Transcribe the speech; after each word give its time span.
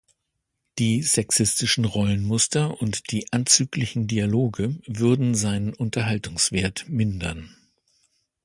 Die 0.79 1.03
„"sexistischen 1.03 1.85
Rollenmuster"“ 1.85 2.81
und 2.81 3.11
die 3.11 3.31
„"anzüglichen 3.31 4.07
Dialoge"“ 4.07 4.79
würden 4.87 5.35
seinen 5.35 5.75
Unterhaltungswert 5.75 6.89
mindern. 6.89 7.55